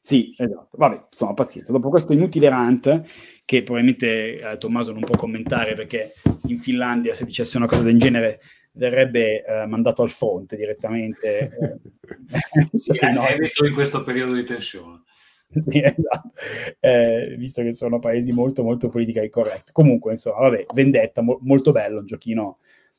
[0.00, 0.76] Sì, esatto.
[0.76, 1.72] Vabbè, insomma, pazienza.
[1.72, 3.02] Dopo questo inutile rant,
[3.44, 6.12] che probabilmente eh, Tommaso non può commentare perché
[6.46, 8.40] in Finlandia se dicesse una cosa del genere
[8.72, 11.50] verrebbe eh, mandato al fronte direttamente.
[11.60, 12.78] Eh.
[12.78, 13.24] sì, è, no.
[13.66, 15.02] in questo periodo di tensione.
[15.70, 16.32] esatto.
[16.80, 19.72] eh, visto che sono paesi molto molto politically correct.
[19.72, 22.58] Comunque, insomma, vabbè, Vendetta, mo- molto bello, un giochino,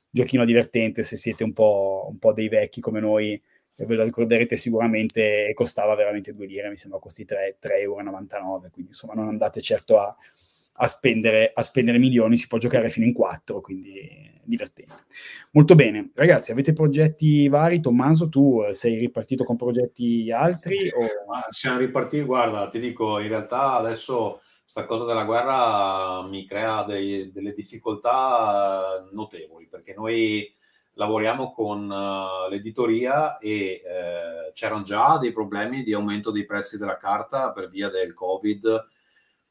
[0.09, 3.41] giochino divertente se siete un po', un po' dei vecchi come noi,
[3.85, 9.13] ve lo ricorderete sicuramente, costava veramente 2 lire, mi sembra costi 3,99 euro, quindi insomma
[9.13, 10.15] non andate certo a,
[10.79, 14.93] a spendere, a spendere milioni, si può giocare fino in quattro, quindi divertente.
[15.51, 17.81] Molto bene, ragazzi, avete progetti vari?
[17.81, 20.89] Tommaso, tu eh, sei ripartito con progetti altri?
[20.89, 21.01] O...
[21.27, 26.83] Ma siamo ripartiti, guarda, ti dico, in realtà adesso questa cosa della guerra mi crea
[26.83, 30.53] dei, delle difficoltà eh, notevoli, perché noi
[30.93, 36.97] lavoriamo con uh, l'editoria e uh, c'erano già dei problemi di aumento dei prezzi della
[36.97, 38.87] carta per via del Covid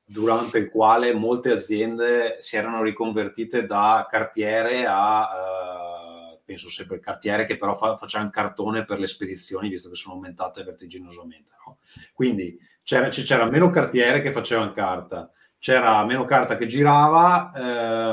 [0.09, 7.45] durante il quale molte aziende si erano riconvertite da cartiere a, eh, penso sempre cartiere,
[7.45, 11.51] che però fa, facciamo cartone per le spedizioni, visto che sono aumentate vertiginosamente.
[11.67, 11.79] No?
[12.15, 15.29] Quindi c'era, c'era, meno cartiere che facevano carta,
[15.59, 17.51] c'era meno carta che girava,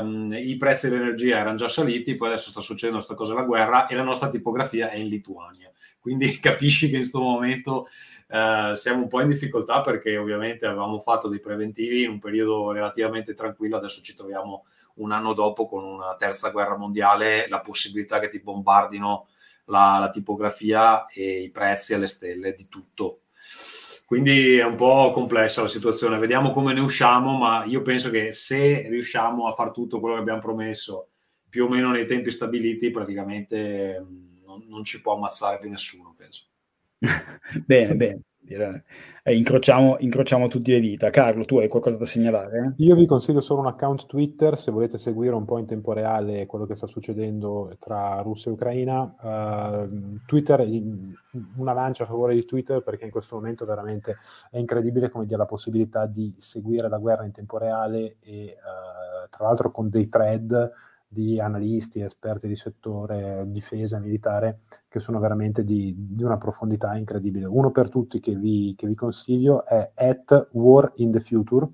[0.00, 3.86] ehm, i prezzi dell'energia erano già saliti, poi adesso sta succedendo questa cosa la guerra
[3.86, 5.70] e la nostra tipografia è in Lituania.
[6.04, 7.88] Quindi capisci che in questo momento
[8.28, 12.72] eh, siamo un po' in difficoltà perché ovviamente avevamo fatto dei preventivi in un periodo
[12.72, 18.18] relativamente tranquillo, adesso ci troviamo un anno dopo con una terza guerra mondiale, la possibilità
[18.18, 19.28] che ti bombardino
[19.64, 23.20] la, la tipografia e i prezzi alle stelle di tutto.
[24.04, 28.30] Quindi è un po' complessa la situazione, vediamo come ne usciamo, ma io penso che
[28.30, 31.08] se riusciamo a fare tutto quello che abbiamo promesso
[31.48, 34.23] più o meno nei tempi stabiliti, praticamente mm,
[34.56, 36.44] non, non ci può ammazzare più nessuno, penso.
[37.66, 38.22] bene, bene.
[39.26, 41.08] Eh, incrociamo, incrociamo tutti le dita.
[41.08, 42.74] Carlo, tu hai qualcosa da segnalare?
[42.76, 46.44] Io vi consiglio solo un account Twitter se volete seguire un po' in tempo reale
[46.44, 49.14] quello che sta succedendo tra Russia e Ucraina.
[49.18, 50.66] Uh, Twitter,
[51.56, 54.16] una lancia a favore di Twitter perché in questo momento veramente
[54.50, 59.28] è incredibile come dia la possibilità di seguire la guerra in tempo reale e uh,
[59.30, 60.70] tra l'altro con dei thread
[61.14, 67.46] di analisti, esperti di settore, difesa militare, che sono veramente di, di una profondità incredibile.
[67.46, 71.66] Uno per tutti che vi, che vi consiglio è at War in the Future,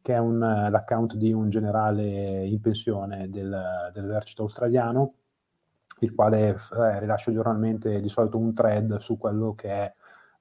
[0.00, 5.14] che è un, l'account di un generale in pensione del, dell'esercito australiano,
[6.00, 9.94] il quale eh, rilascia giornalmente di solito un thread su quello che è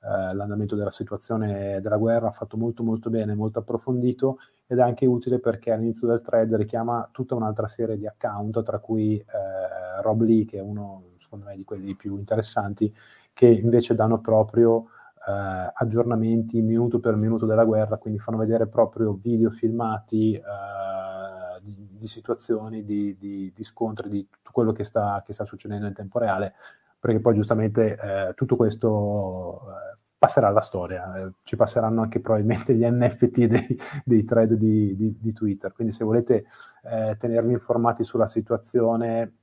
[0.07, 5.05] eh, l'andamento della situazione della guerra, fatto molto molto bene, molto approfondito ed è anche
[5.05, 10.21] utile perché all'inizio del thread richiama tutta un'altra serie di account, tra cui eh, Rob
[10.21, 12.93] Lee, che è uno secondo me di quelli più interessanti,
[13.33, 14.87] che invece danno proprio
[15.27, 21.97] eh, aggiornamenti minuto per minuto della guerra, quindi fanno vedere proprio video filmati eh, di,
[21.97, 25.93] di, situazioni, di, di, di, scontri, di tutto quello che sta, che sta, succedendo in
[25.93, 26.53] tempo reale,
[26.99, 32.73] perché poi giustamente eh, tutto questo eh, passerà alla storia, eh, ci passeranno anche probabilmente
[32.73, 36.45] gli NFT dei, dei thread di, Twitter, quindi se volete
[36.83, 39.33] eh, tenervi informati sulla situazione,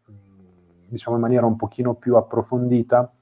[0.89, 3.13] diciamo in maniera un pochino più approfondita,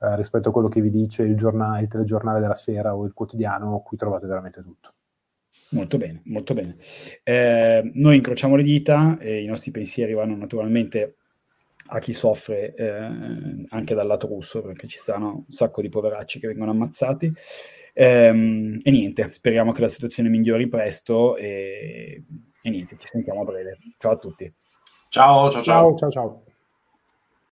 [0.00, 3.12] eh, rispetto a quello che vi dice il, giornale, il telegiornale della sera o il
[3.12, 4.90] quotidiano, qui trovate veramente tutto.
[5.70, 6.76] Molto bene, molto bene.
[7.22, 11.16] Eh, noi incrociamo le dita e i nostri pensieri vanno naturalmente
[11.92, 16.40] a chi soffre eh, anche dal lato russo, perché ci saranno un sacco di poveracci
[16.40, 17.32] che vengono ammazzati.
[17.92, 22.24] Eh, e niente, speriamo che la situazione migliori presto e,
[22.62, 23.78] e niente, ci sentiamo a breve.
[23.98, 24.52] Ciao a tutti.
[25.08, 25.96] Ciao, ciao, ciao.
[25.96, 26.10] ciao, ciao.
[26.10, 26.51] ciao.